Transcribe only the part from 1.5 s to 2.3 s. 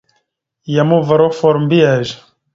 mbiyez.